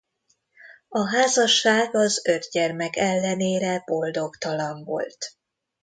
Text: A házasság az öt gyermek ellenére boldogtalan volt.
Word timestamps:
A 0.89 1.09
házasság 1.09 1.95
az 1.95 2.21
öt 2.27 2.47
gyermek 2.51 2.95
ellenére 2.95 3.83
boldogtalan 3.85 4.83
volt. 4.83 5.33